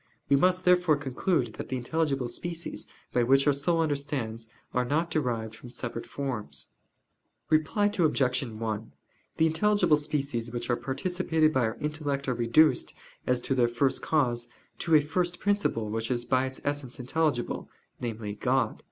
[0.29, 5.11] We must therefore conclude that the intelligible species, by which our soul understands, are not
[5.11, 6.65] derived from separate forms.
[7.51, 8.43] Reply Obj.
[8.43, 8.93] 1:
[9.37, 12.95] The intelligible species which are participated by our intellect are reduced,
[13.27, 17.69] as to their first cause, to a first principle which is by its essence intelligible
[17.99, 18.79] namely, God.